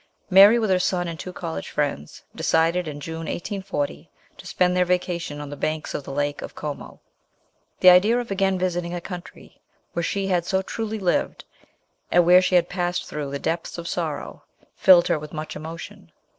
Mary, 0.31 0.57
with 0.57 0.71
her 0.71 0.79
son 0.79 1.07
and 1.07 1.19
two 1.19 1.31
college 1.31 1.69
friends, 1.69 2.23
decided 2.35 2.87
in 2.87 2.99
June 2.99 3.27
1840 3.29 4.09
to 4.35 4.47
spend 4.47 4.75
their 4.75 4.83
vacation 4.83 5.39
on 5.39 5.51
the 5.51 5.55
banks 5.55 5.93
of 5.93 6.03
the 6.03 6.11
Lake 6.11 6.41
of 6.41 6.55
Como. 6.55 6.99
The 7.81 7.91
idea 7.91 8.17
of 8.19 8.31
again 8.31 8.57
visiting 8.57 8.95
a 8.95 8.99
country 8.99 9.61
where 9.93 10.01
she 10.01 10.25
had 10.25 10.43
so 10.43 10.63
truly 10.63 10.97
lived, 10.97 11.45
and 12.09 12.25
where 12.25 12.41
she 12.41 12.55
had 12.55 12.67
passed 12.67 13.05
through 13.05 13.29
the 13.29 13.37
depths 13.37 13.77
of 13.77 13.87
sorrow, 13.87 14.41
filled 14.75 15.07
her 15.07 15.19
with 15.19 15.33
much 15.33 15.55
emotion. 15.55 16.11